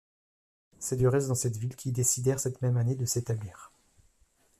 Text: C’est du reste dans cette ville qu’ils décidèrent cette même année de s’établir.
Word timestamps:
C’est 0.79 0.95
du 0.95 1.07
reste 1.07 1.27
dans 1.27 1.35
cette 1.35 1.57
ville 1.57 1.75
qu’ils 1.75 1.93
décidèrent 1.93 2.39
cette 2.39 2.63
même 2.63 2.77
année 2.77 2.95
de 2.95 3.05
s’établir. 3.05 3.71